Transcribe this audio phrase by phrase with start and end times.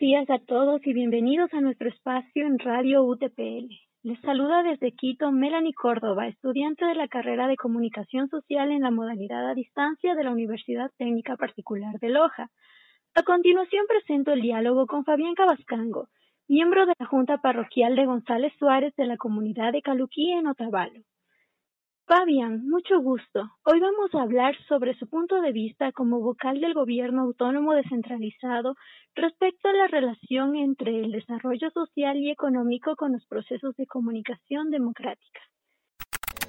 [0.00, 3.68] Días a todos y bienvenidos a nuestro espacio en Radio UTPL.
[4.02, 8.90] Les saluda desde Quito Melanie Córdoba, estudiante de la carrera de Comunicación Social en la
[8.90, 12.48] modalidad a distancia de la Universidad Técnica Particular de Loja.
[13.14, 16.08] A continuación presento el diálogo con Fabián Cabascango,
[16.48, 21.02] miembro de la Junta Parroquial de González Suárez de la comunidad de Caluquí en Otavalo.
[22.10, 23.52] Fabián, mucho gusto.
[23.62, 28.74] Hoy vamos a hablar sobre su punto de vista como vocal del gobierno autónomo descentralizado
[29.14, 34.72] respecto a la relación entre el desarrollo social y económico con los procesos de comunicación
[34.72, 35.40] democrática.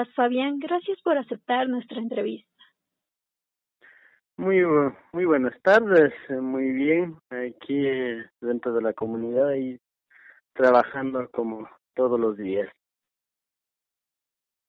[0.00, 0.58] Estás, Fabián?
[0.58, 2.48] Gracias por aceptar nuestra entrevista.
[4.36, 4.62] Muy,
[5.12, 9.78] muy buenas tardes, eh, muy bien, aquí eh, dentro de la comunidad y
[10.54, 12.68] trabajando como todos los días.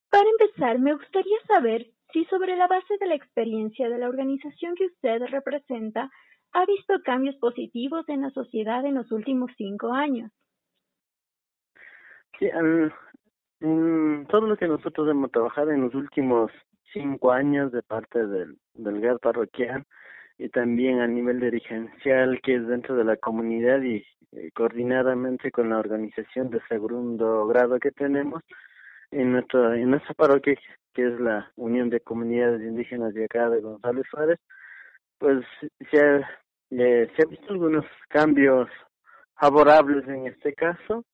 [0.09, 4.75] Para empezar, me gustaría saber si sobre la base de la experiencia de la organización
[4.75, 6.11] que usted representa,
[6.51, 10.29] ha visto cambios positivos en la sociedad en los últimos cinco años.
[12.37, 12.49] Sí,
[13.61, 16.51] en todo lo que nosotros hemos trabajado en los últimos
[16.91, 19.85] cinco años de parte del, del GAR parroquial
[20.37, 25.69] y también a nivel dirigencial que es dentro de la comunidad y eh, coordinadamente con
[25.69, 28.41] la organización de segundo grado que tenemos
[29.11, 30.57] en nuestra en nuestra parroquia
[30.93, 34.39] que es la Unión de Comunidades Indígenas de acá de González Suárez
[35.19, 35.45] pues
[35.91, 36.27] se ha,
[36.71, 38.67] eh, se ha visto algunos cambios
[39.39, 41.05] favorables en este caso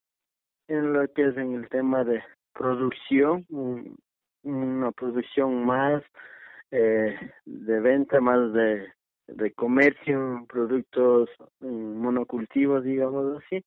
[0.68, 2.22] en lo que es en el tema de
[2.58, 3.46] producción,
[4.42, 6.02] una producción más
[6.72, 8.88] eh, de venta, más de,
[9.28, 11.30] de comercio, productos
[11.60, 13.64] monocultivos, digamos así.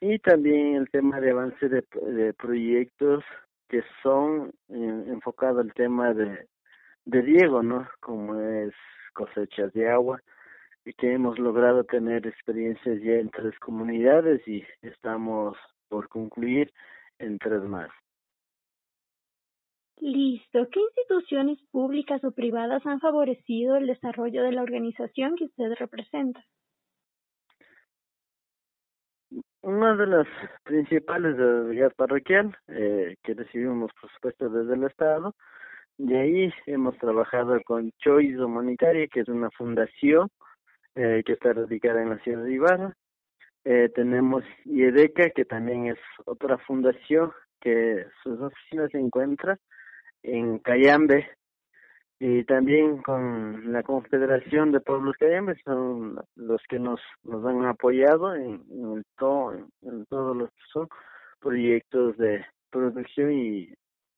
[0.00, 3.24] Y también el tema de avance de, de proyectos
[3.68, 6.46] que son eh, enfocados al tema de,
[7.04, 7.88] de riego, ¿no?
[8.00, 8.74] Como es
[9.14, 10.20] cosechas de agua
[10.84, 15.56] y que hemos logrado tener experiencias ya en tres comunidades y estamos
[15.88, 16.72] por concluir
[17.18, 17.90] en tres más.
[19.98, 20.68] Listo.
[20.70, 26.44] ¿Qué instituciones públicas o privadas han favorecido el desarrollo de la organización que usted representa?
[29.62, 30.26] Una de las
[30.62, 35.34] principales de la parroquial eh, que recibimos, por supuesto, desde el Estado.
[35.98, 40.28] De ahí hemos trabajado con Choice Humanitaria, que es una fundación
[40.94, 42.96] eh, que está radicada en la ciudad de Ibarra.
[43.68, 49.58] Eh, tenemos IEDECA, que también es otra fundación que sus oficinas se encuentran
[50.22, 51.28] en Cayambe
[52.20, 58.36] y también con la Confederación de Pueblos Cayambe son los que nos, nos han apoyado
[58.36, 60.86] en, en, todo, en todos los son
[61.40, 63.74] proyectos de producción y,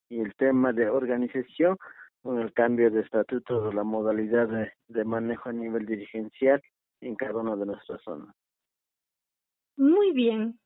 [0.09, 1.75] y el tema de organización
[2.21, 6.61] con el cambio de estatutos o la modalidad de, de manejo a nivel dirigencial
[7.01, 8.35] en cada una de nuestras zonas.
[9.79, 10.59] Muy bien.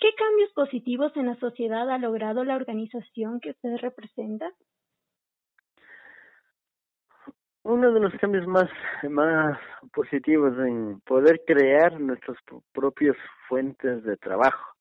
[0.00, 4.50] ¿Qué cambios positivos en la sociedad ha logrado la organización que usted representa?
[7.62, 8.68] Uno de los cambios más,
[9.08, 9.60] más
[9.94, 12.36] positivos en poder crear nuestras
[12.72, 13.16] propias
[13.48, 14.74] fuentes de trabajo,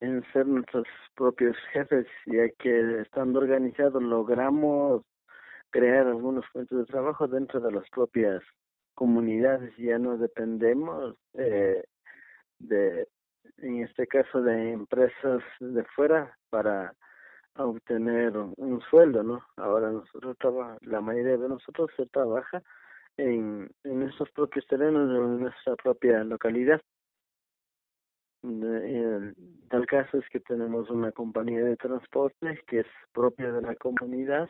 [0.00, 5.04] en ser nuestros propios jefes, ya que estando organizados logramos
[5.70, 8.42] crear algunas fuentes de trabajo dentro de las propias
[8.94, 11.84] comunidades, ya no dependemos eh,
[12.58, 13.08] de,
[13.58, 16.94] en este caso, de empresas de fuera para
[17.56, 19.44] obtener un, sueldo, ¿no?
[19.56, 20.36] Ahora nosotros
[20.82, 22.62] la mayoría de nosotros se trabaja
[23.16, 26.80] en, en nuestros propios terrenos, en nuestra propia localidad.
[28.42, 29.34] El,
[29.68, 34.48] tal caso es que tenemos una compañía de transporte que es propia de la comunidad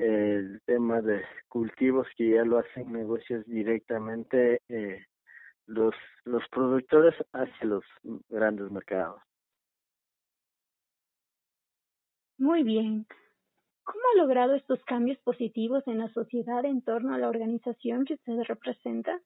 [0.00, 5.04] el tema de cultivos que ya lo hacen negocios directamente eh,
[5.70, 5.94] los
[6.24, 7.84] los productores hacia los
[8.28, 9.20] grandes mercados.
[12.38, 13.06] Muy bien.
[13.84, 18.14] ¿Cómo ha logrado estos cambios positivos en la sociedad en torno a la organización que
[18.14, 19.20] usted representa?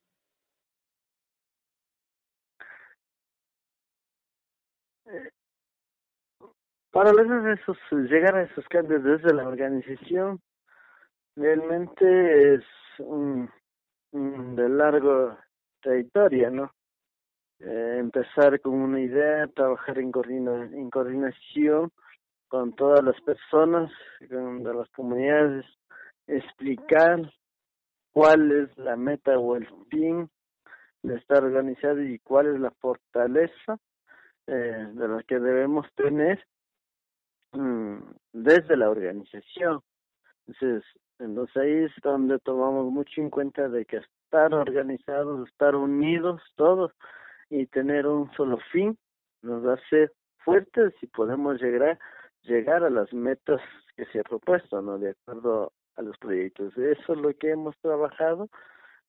[6.90, 10.40] Para lograr esos, llegar a esos cambios desde la organización,
[11.36, 12.64] realmente es
[12.98, 13.50] un,
[14.12, 15.36] de largo
[15.84, 16.72] trayectoria, ¿no?
[17.60, 21.92] Eh, empezar con una idea, trabajar en, coordina, en coordinación
[22.48, 23.92] con todas las personas,
[24.28, 25.64] con de las comunidades,
[26.26, 27.32] explicar
[28.12, 30.28] cuál es la meta o el fin
[31.02, 33.78] de estar organizado y cuál es la fortaleza
[34.46, 36.44] eh, de la que debemos tener
[37.54, 37.98] Mm,
[38.32, 39.80] desde la organización.
[40.46, 40.84] Entonces,
[41.20, 44.00] entonces ahí es donde tomamos mucho en cuenta de que
[44.34, 46.90] estar organizados, estar unidos todos
[47.50, 48.98] y tener un solo fin
[49.42, 52.00] nos hace fuertes y podemos llegar
[52.42, 53.60] llegar a las metas
[53.96, 54.98] que se ha propuesto, ¿no?
[54.98, 56.76] De acuerdo a los proyectos.
[56.76, 58.48] Eso es lo que hemos trabajado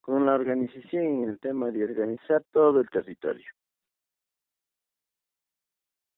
[0.00, 3.50] con la organización en el tema de organizar todo el territorio.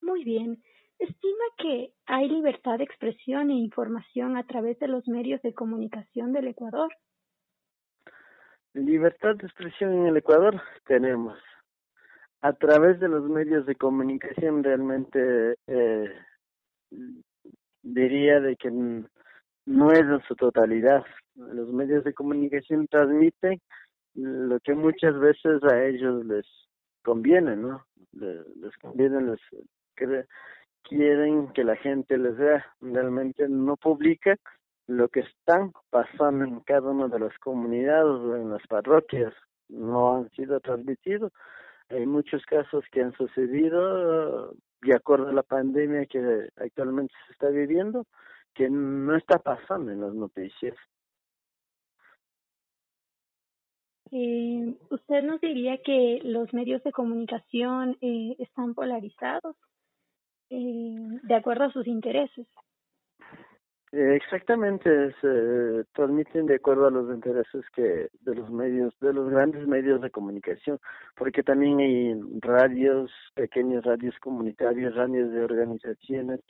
[0.03, 0.63] Muy bien.
[0.99, 6.33] Estima que hay libertad de expresión e información a través de los medios de comunicación
[6.35, 6.93] del Ecuador.
[8.85, 11.39] Libertad de expresión en el Ecuador tenemos.
[12.41, 16.15] A través de los medios de comunicación realmente eh,
[17.83, 21.05] diría de que no es en su totalidad.
[21.35, 23.61] Los medios de comunicación transmiten
[24.15, 26.47] lo que muchas veces a ellos les
[27.03, 27.85] conviene, ¿no?
[28.13, 30.27] Les, les conviene, les,
[30.83, 34.37] quieren que la gente les vea, realmente no publica
[34.88, 39.32] lo que están pasando en cada una de las comunidades o en las parroquias,
[39.69, 41.32] no han sido transmitidos.
[41.90, 47.49] Hay muchos casos que han sucedido de acuerdo a la pandemia que actualmente se está
[47.49, 48.06] viviendo,
[48.55, 50.76] que no está pasando en las noticias.
[54.11, 59.55] Eh, ¿Usted nos diría que los medios de comunicación eh, están polarizados?
[60.50, 62.46] eh, de acuerdo a sus intereses.
[63.90, 69.31] Eh, exactamente, se transmiten de acuerdo a los intereses que de los medios, de los
[69.31, 70.79] grandes medios de comunicación,
[71.17, 76.40] porque también hay radios, pequeñas radios comunitarias, radios de organizaciones,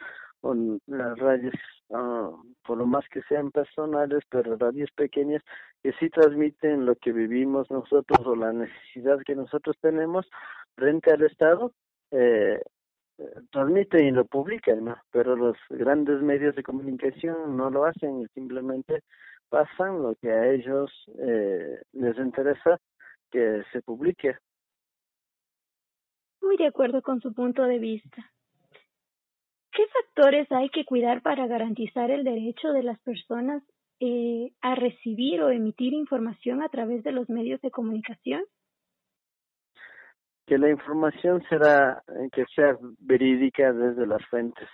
[0.40, 0.55] o
[0.87, 1.55] las radios,
[1.88, 2.37] uh,
[2.67, 5.43] por lo más que sean personales, pero radios pequeñas
[5.82, 10.26] que sí transmiten lo que vivimos nosotros o la necesidad que nosotros tenemos
[10.76, 11.73] frente al Estado,
[12.11, 12.61] eh,
[13.50, 14.97] transmiten y lo publican, ¿no?
[15.11, 19.03] Pero los grandes medios de comunicación no lo hacen, simplemente
[19.49, 22.79] pasan lo que a ellos eh, les interesa
[23.31, 24.37] que se publique.
[26.41, 28.31] Muy de acuerdo con su punto de vista.
[29.73, 33.62] ¿Qué factores hay que cuidar para garantizar el derecho de las personas
[34.00, 38.43] eh, a recibir o emitir información a través de los medios de comunicación?
[40.49, 44.69] Que la información será eh, que sea verídica desde las fuentes.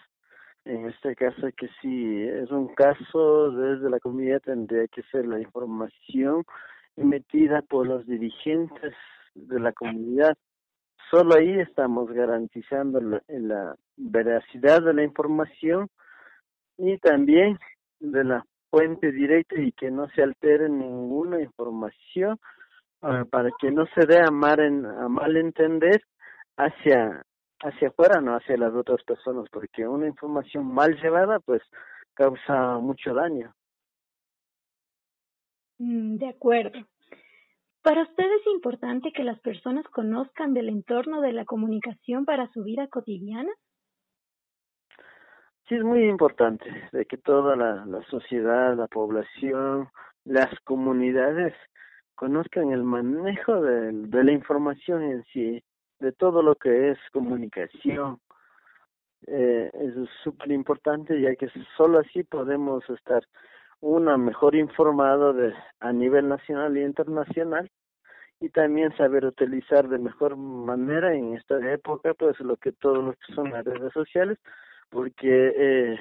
[0.65, 5.41] En este caso que si es un caso desde la comunidad tendría que ser la
[5.41, 6.45] información
[6.97, 8.95] emitida por los dirigentes
[9.35, 10.37] de la comunidad.
[11.11, 15.89] Solo ahí estamos garantizando la, la veracidad de la información
[16.79, 17.59] y también
[17.99, 22.39] de la fuente directa y que no se altere ninguna información
[23.07, 26.01] Ah, para que no se dé a mal, en, a mal entender
[26.57, 27.23] hacia
[27.61, 31.63] hacia afuera, no hacia las otras personas, porque una información mal llevada pues
[32.15, 33.55] causa mucho daño.
[35.79, 36.79] Mm, de acuerdo.
[37.83, 42.65] ¿Para usted es importante que las personas conozcan del entorno de la comunicación para su
[42.65, 43.53] vida cotidiana?
[45.69, 49.89] Sí, es muy importante de que toda la, la sociedad, la población,
[50.25, 51.55] las comunidades
[52.15, 55.63] conozcan el manejo de, la información en sí,
[56.01, 58.19] de todo lo que es comunicación.
[59.27, 63.25] Eh, eso es súper importante ya que solo así podemos estar
[63.81, 67.71] una mejor informado de a nivel nacional y internacional
[68.41, 73.13] y también saber utilizar de mejor manera en esta época pues lo que todo lo
[73.13, 74.39] que son las redes sociales
[74.91, 75.99] porque eh,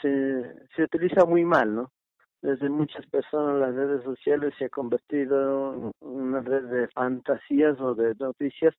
[0.00, 1.90] se se utiliza muy mal no
[2.42, 7.94] desde muchas personas las redes sociales se ha convertido en una red de fantasías o
[7.94, 8.74] de noticias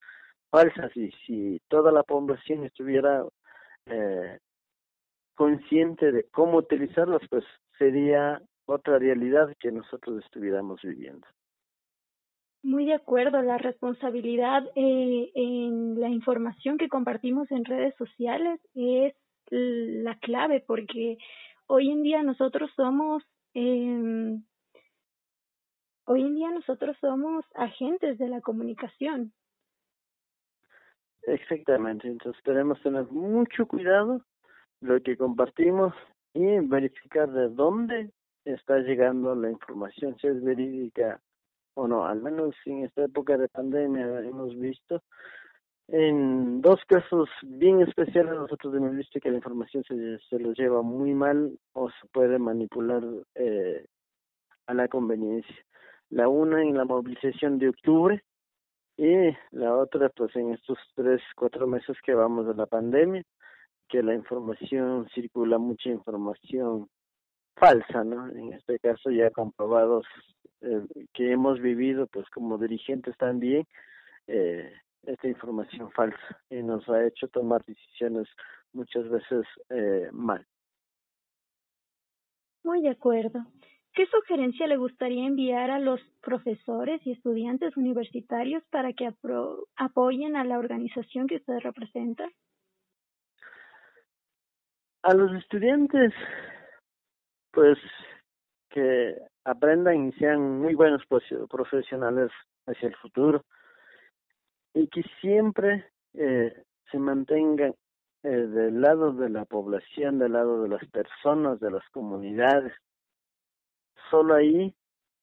[0.52, 3.26] falsas y si toda la población estuviera
[3.86, 4.38] eh,
[5.36, 7.46] consciente de cómo utilizarlas pues
[7.78, 11.26] sería otra realidad que nosotros estuviéramos viviendo.
[12.64, 19.14] Muy de acuerdo, la responsabilidad eh, en la información que compartimos en redes sociales es
[19.50, 21.18] la clave porque
[21.68, 24.38] hoy en día nosotros somos eh,
[26.06, 29.34] hoy en día nosotros somos agentes de la comunicación.
[31.24, 34.22] Exactamente, entonces tenemos que tener mucho cuidado
[34.82, 35.94] lo que compartimos
[36.34, 38.12] y verificar de dónde
[38.44, 41.22] está llegando la información, si es verídica
[41.76, 42.06] o no.
[42.06, 45.02] Al menos en esta época de pandemia hemos visto
[45.88, 50.82] en dos casos bien especiales nosotros hemos visto que la información se, se lo lleva
[50.82, 53.04] muy mal o se puede manipular
[53.36, 53.86] eh,
[54.68, 55.56] a la conveniencia.
[56.10, 58.24] La una en la movilización de octubre
[58.98, 63.24] y la otra pues en estos tres, cuatro meses que vamos de la pandemia,
[63.90, 66.88] que la información circula mucha información
[67.56, 68.30] falsa, ¿no?
[68.30, 70.06] En este caso ya comprobados
[70.62, 70.82] eh,
[71.14, 73.66] que hemos vivido, pues como dirigentes también,
[74.28, 74.72] eh,
[75.04, 78.28] esta información falsa y nos ha hecho tomar decisiones
[78.74, 80.46] muchas veces eh, mal.
[82.64, 83.46] Muy de acuerdo.
[83.94, 89.14] ¿Qué sugerencia le gustaría enviar a los profesores y estudiantes universitarios para que
[89.76, 92.28] apoyen a la organización que usted representa?
[95.04, 96.14] A los estudiantes
[97.52, 97.78] pues
[98.70, 101.04] que aprendan y sean muy buenos
[101.50, 102.32] profesionales
[102.66, 103.46] hacia el futuro
[104.74, 107.76] y que siempre eh, se mantengan
[108.24, 112.74] eh, del lado de la población, del lado de las personas, de las comunidades.
[114.10, 114.74] Solo ahí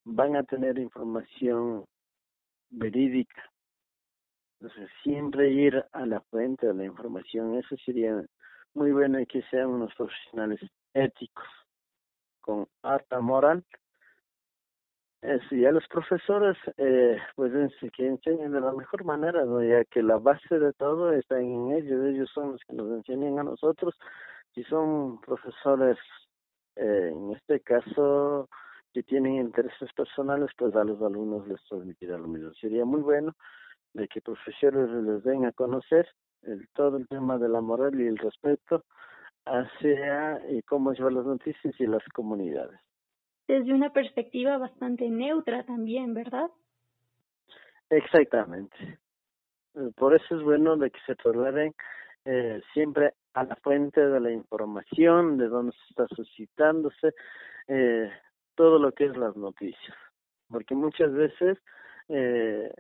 [0.04, 1.85] van a tener información
[2.71, 3.42] verídica.
[4.61, 8.23] Entonces, siempre ir a la fuente de la información, eso sería
[8.75, 10.61] muy bueno que sean unos profesionales
[10.92, 11.47] éticos
[12.40, 13.64] con alta moral.
[15.23, 17.53] Eso, y a los profesores, eh, pues
[17.93, 22.07] que enseñen de la mejor manera, ya que la base de todo está en ellos,
[22.07, 23.95] ellos son los que nos enseñan a nosotros.
[24.55, 25.99] Si son profesores,
[26.77, 28.49] eh, en este caso,
[28.95, 32.53] que tienen intereses personales, pues a los alumnos les transmitirá lo mismo.
[32.55, 33.37] Sería muy bueno
[33.93, 36.09] de que profesores les den a conocer
[36.43, 38.85] el, todo el tema de la moral y el respeto
[39.45, 42.81] hacia y cómo llevar las noticias y las comunidades.
[43.50, 46.49] Desde una perspectiva bastante neutra también, ¿verdad?
[47.90, 48.76] Exactamente.
[49.75, 51.75] Eh, por eso es bueno de que se trasladen
[52.26, 57.12] eh, siempre a la fuente de la información, de dónde se está suscitándose
[57.66, 58.09] eh,
[58.54, 59.97] todo lo que es las noticias.
[60.49, 61.59] Porque muchas veces
[62.09, 62.73] eh,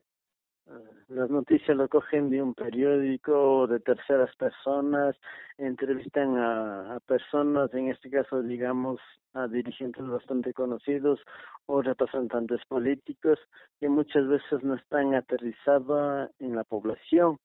[1.08, 5.16] las noticias lo cogen de un periódico o de terceras personas,
[5.58, 9.00] entrevistan a, personas, en este caso digamos
[9.34, 11.20] a dirigentes bastante conocidos
[11.66, 13.38] o representantes políticos
[13.80, 17.38] que muchas veces no están aterrizados en la población,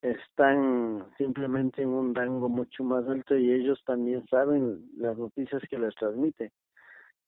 [0.00, 5.78] están simplemente en un rango mucho más alto y ellos también saben las noticias que
[5.78, 6.50] les transmiten.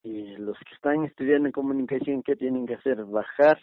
[0.03, 3.05] Y los que están estudiando comunicación, ¿qué tienen que hacer?
[3.05, 3.59] Bajar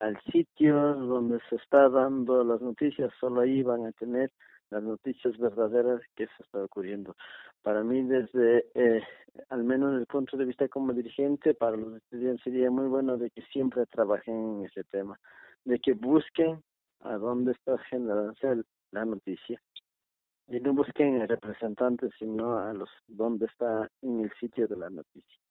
[0.00, 4.30] al sitio donde se está dando las noticias, solo ahí van a tener
[4.70, 7.16] las noticias verdaderas que se está ocurriendo.
[7.62, 9.02] Para mí, desde, eh,
[9.48, 13.16] al menos desde el punto de vista como dirigente, para los estudiantes sería muy bueno
[13.16, 15.18] de que siempre trabajen en ese tema,
[15.64, 16.62] de que busquen
[17.00, 19.60] a dónde está generándose la noticia
[20.48, 25.43] y no busquen representantes, sino a los dónde está en el sitio de la noticia.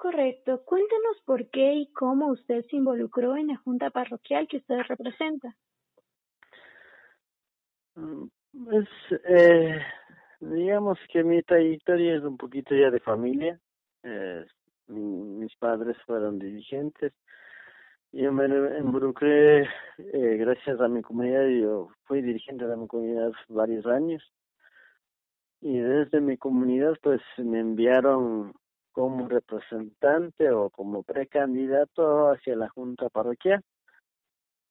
[0.00, 0.62] Correcto.
[0.64, 5.54] Cuéntenos por qué y cómo usted se involucró en la junta parroquial que usted representa.
[7.96, 8.24] Mm,
[8.64, 8.88] pues,
[9.28, 9.78] eh,
[10.40, 13.60] digamos que mi trayectoria es un poquito ya de familia.
[14.02, 14.46] Eh,
[14.88, 17.12] mis padres fueron dirigentes.
[18.10, 18.46] Yo me
[18.78, 19.64] involucré
[19.98, 21.46] eh, gracias a mi comunidad.
[21.46, 24.22] Yo fui dirigente de mi comunidad varios años.
[25.60, 28.54] Y desde mi comunidad, pues me enviaron
[29.00, 33.62] como representante o como precandidato hacia la Junta Parroquial.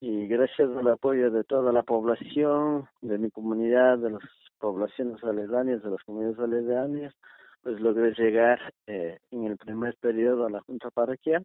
[0.01, 4.21] Y gracias al apoyo de toda la población, de mi comunidad, de las
[4.59, 7.15] poblaciones aledañas, de las comunidades aledañas,
[7.63, 11.43] pues logré llegar eh, en el primer periodo a la Junta Parroquial.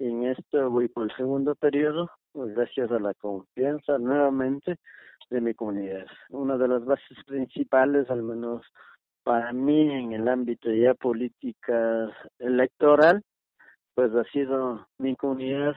[0.00, 4.80] Y en esto voy por el segundo periodo, pues gracias a la confianza nuevamente
[5.30, 6.06] de mi comunidad.
[6.30, 8.66] Una de las bases principales, al menos
[9.26, 13.24] para mí en el ámbito ya política electoral,
[13.96, 15.74] pues ha sido mi comunidad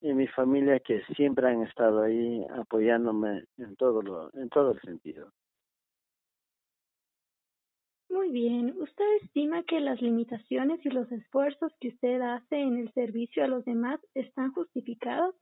[0.00, 4.80] y mi familia que siempre han estado ahí apoyándome en todo lo, en todo el
[4.80, 5.30] sentido.
[8.08, 8.74] Muy bien.
[8.80, 13.48] ¿Usted estima que las limitaciones y los esfuerzos que usted hace en el servicio a
[13.48, 15.34] los demás están justificados?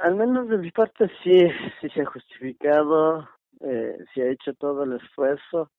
[0.00, 1.48] Al menos de mi parte sí,
[1.80, 3.28] sí se ha justificado,
[3.60, 5.72] eh, se ha hecho todo el esfuerzo,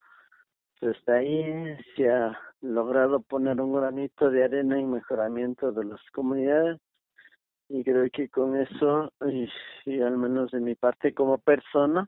[0.79, 6.01] pues está ahí, se ha logrado poner un granito de arena en mejoramiento de las
[6.11, 6.79] comunidades.
[7.69, 9.13] Y creo que con eso,
[9.85, 12.07] y, al menos de mi parte como persona,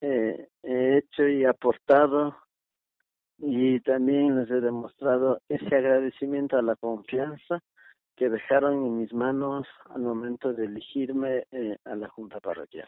[0.00, 2.36] eh, he hecho y aportado.
[3.38, 7.60] Y también les he demostrado ese agradecimiento a la confianza
[8.20, 12.86] que dejaron en mis manos al momento de elegirme eh, a la Junta Parroquial.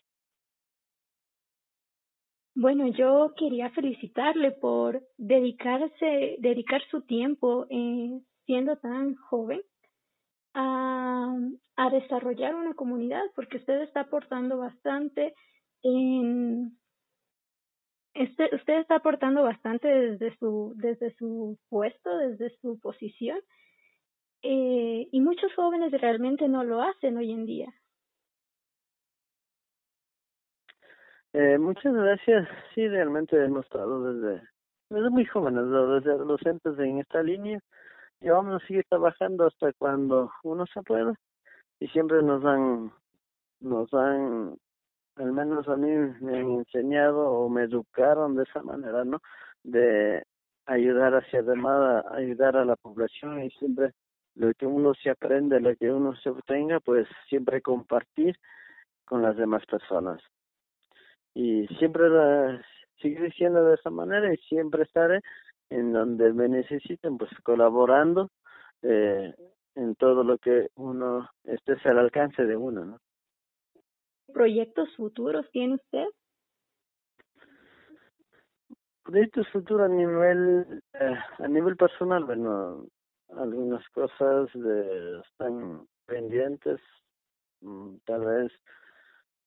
[2.55, 9.63] Bueno, yo quería felicitarle por dedicarse, dedicar su tiempo eh, siendo tan joven
[10.53, 11.35] a,
[11.77, 15.33] a desarrollar una comunidad, porque usted está aportando bastante
[15.83, 16.77] en
[18.13, 23.39] este, usted está aportando bastante desde su desde su puesto, desde su posición
[24.43, 27.75] eh, y muchos jóvenes realmente no lo hacen hoy en día.
[31.33, 32.49] Eh, muchas gracias.
[32.75, 34.43] Sí, realmente hemos estado desde,
[34.91, 37.59] desde muy jóvenes, desde adolescentes en esta línea
[38.21, 41.15] y vamos a seguir trabajando hasta cuando uno se pueda
[41.81, 42.93] y siempre nos han,
[43.61, 44.57] nos han,
[45.17, 45.89] al menos a mí
[46.21, 49.21] me han enseñado o me educaron de esa manera, ¿no?
[49.65, 50.23] De
[50.67, 53.93] ayudar hacia además, ayudar a la población y siempre
[54.35, 58.37] lo que uno se aprende, lo que uno se obtenga, pues siempre compartir
[59.05, 60.23] con las demás personas.
[61.35, 62.63] Y siempre la,
[63.01, 65.21] seguir siendo de esa manera y siempre estaré
[65.71, 68.31] en donde me necesiten, pues colaborando
[68.83, 69.35] eh,
[69.75, 72.99] en todo lo que uno esté al alcance de uno, ¿no?
[74.33, 76.07] ¿Proyectos futuros tiene usted?
[79.03, 82.87] Proyectos futuros a nivel eh, a nivel personal, bueno,
[83.37, 86.81] algunas cosas de, están pendientes,
[87.61, 88.53] mm, tal vez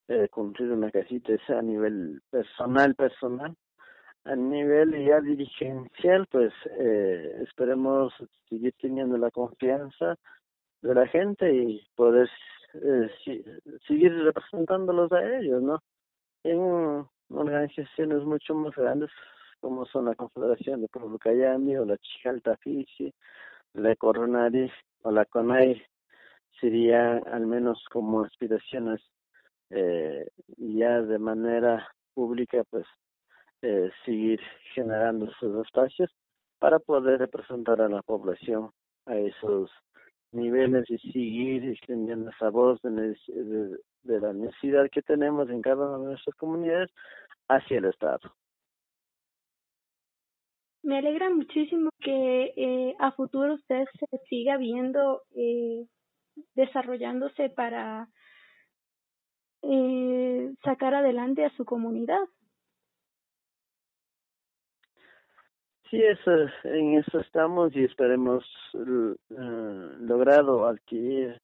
[0.08, 3.56] eh, cumplir una casita a nivel personal, personal.
[4.26, 8.14] A nivel ya dirigencial, pues eh, esperemos
[8.50, 10.16] seguir teniendo la confianza
[10.82, 12.28] de la gente y poder
[12.74, 13.10] eh,
[13.88, 15.80] seguir representándolos a ellos, ¿no?
[16.44, 19.12] En organizaciones mucho más grandes
[19.60, 23.14] como son la Confederación de Pueblo Cayami o la Chijalta Fisi,
[23.76, 24.72] la Coronaris
[25.04, 25.82] o la CONAI
[26.60, 29.02] sería al menos como aspiraciones
[29.70, 32.86] eh, ya de manera pública pues
[33.62, 34.40] eh, seguir
[34.74, 36.10] generando esos espacios
[36.60, 38.72] para poder representar a la población
[39.06, 39.70] a esos
[40.32, 43.16] niveles y seguir extendiendo esa voz de,
[44.04, 46.92] de la necesidad que tenemos en cada una de nuestras comunidades
[47.48, 48.34] hacia el Estado.
[50.86, 55.88] Me alegra muchísimo que eh, a futuro usted se siga viendo eh,
[56.54, 58.08] desarrollándose para
[59.64, 62.20] eh, sacar adelante a su comunidad.
[65.90, 66.32] Sí, eso,
[66.66, 68.46] en eso estamos y esperemos
[68.76, 69.16] uh,
[70.02, 71.42] logrado adquirir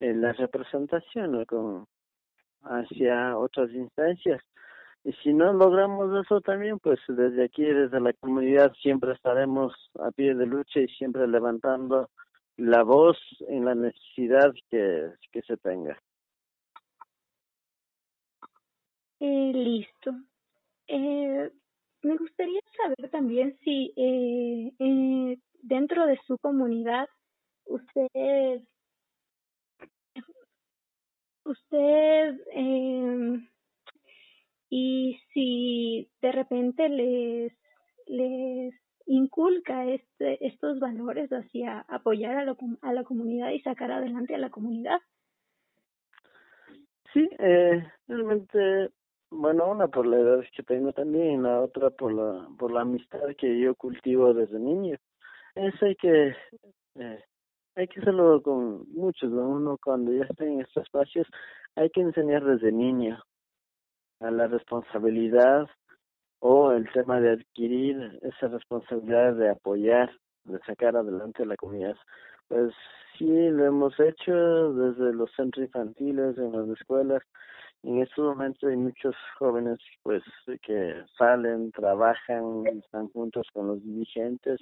[0.00, 1.86] la representación con
[2.62, 4.42] hacia otras instancias
[5.04, 10.10] y si no logramos eso también, pues desde aquí, desde la comunidad, siempre estaremos a
[10.10, 12.10] pie de lucha y siempre levantando
[12.56, 15.98] la voz en la necesidad que, que se tenga.
[19.20, 20.12] Eh, listo.
[20.86, 21.50] Eh,
[22.02, 27.08] me gustaría saber también si eh, eh, dentro de su comunidad
[27.66, 28.62] usted
[31.44, 33.49] usted eh,
[34.70, 37.52] y si de repente les,
[38.06, 38.74] les
[39.06, 44.50] inculca este, estos valores hacia apoyar a, a la comunidad y sacar adelante a la
[44.50, 45.00] comunidad.
[47.12, 48.90] Sí, eh, realmente,
[49.32, 52.82] bueno, una por la edad que tengo también y la otra por la, por la
[52.82, 54.96] amistad que yo cultivo desde niño.
[55.56, 56.36] Eso hay que,
[56.94, 57.24] eh,
[57.74, 61.26] hay que hacerlo con muchos, uno cuando ya está en estos espacios,
[61.74, 63.20] hay que enseñar desde niño
[64.20, 65.68] a la responsabilidad
[66.40, 70.10] o el tema de adquirir esa responsabilidad de apoyar,
[70.44, 71.96] de sacar adelante la comunidad.
[72.48, 72.72] Pues
[73.18, 77.22] sí, lo hemos hecho desde los centros infantiles, en las escuelas.
[77.82, 80.22] En estos momentos hay muchos jóvenes pues
[80.62, 84.60] que salen, trabajan, están juntos con los dirigentes,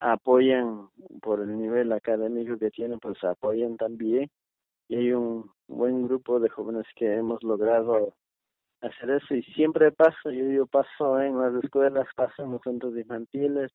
[0.00, 0.88] apoyan
[1.22, 4.28] por el nivel académico que tienen, pues apoyan también.
[4.88, 8.14] Y hay un buen grupo de jóvenes que hemos logrado
[8.86, 12.96] hacer eso y siempre paso, yo, yo paso en las escuelas, paso en los centros
[12.96, 13.72] infantiles,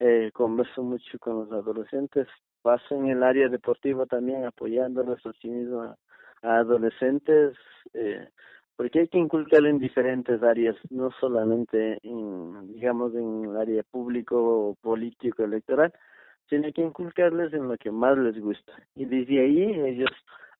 [0.00, 2.26] eh, converso mucho con los adolescentes,
[2.62, 5.96] paso en el área deportiva también apoyándolos así mismo a,
[6.42, 7.56] adolescentes,
[7.94, 8.28] eh,
[8.76, 14.76] porque hay que inculcar en diferentes áreas, no solamente en, digamos, en el área público
[14.82, 15.92] político electoral,
[16.50, 18.72] sino que inculcarles en lo que más les gusta.
[18.94, 20.10] Y desde ahí ellos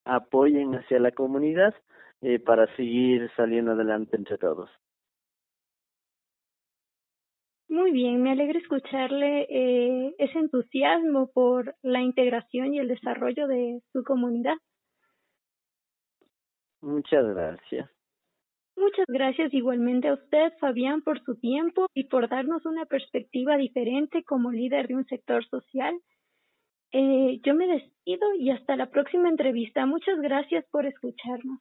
[0.04, 1.74] apoyen hacia la comunidad
[2.22, 4.70] eh, para seguir saliendo adelante entre todos.
[7.68, 13.80] Muy bien, me alegra escucharle eh, ese entusiasmo por la integración y el desarrollo de
[13.92, 14.54] su comunidad.
[16.80, 17.90] Muchas gracias.
[18.76, 24.22] Muchas gracias igualmente a usted, Fabián, por su tiempo y por darnos una perspectiva diferente
[24.24, 25.94] como líder de un sector social.
[26.92, 29.84] Eh, yo me despido y hasta la próxima entrevista.
[29.86, 31.60] Muchas gracias por escucharnos.